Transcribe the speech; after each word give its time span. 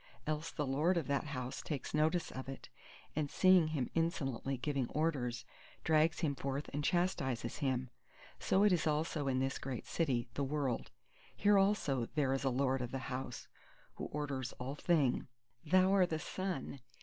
Else 0.25 0.49
the 0.49 0.65
lord 0.65 0.97
of 0.97 1.05
that 1.05 1.25
house 1.25 1.61
takes 1.61 1.93
notice 1.93 2.31
of 2.31 2.49
it, 2.49 2.69
and, 3.15 3.29
seeing 3.29 3.67
him 3.67 3.91
insolently 3.93 4.57
giving 4.57 4.87
orders, 4.89 5.45
drags 5.83 6.21
him 6.21 6.33
forth 6.33 6.71
and 6.73 6.83
chastises 6.83 7.57
him. 7.59 7.91
So 8.39 8.63
it 8.63 8.71
is 8.73 8.87
also 8.87 9.27
in 9.27 9.37
this 9.37 9.59
great 9.59 9.85
City, 9.85 10.27
the 10.33 10.43
World. 10.43 10.89
Here 11.35 11.59
also 11.59 12.01
is 12.01 12.09
there 12.15 12.33
a 12.33 12.49
Lord 12.49 12.81
of 12.81 12.89
the 12.89 13.09
House, 13.13 13.47
who 13.97 14.05
orders 14.05 14.53
all 14.53 14.73
thing:— 14.73 15.27
"Thou 15.63 15.93
are 15.93 16.07
the 16.07 16.17
Sun! 16.17 16.79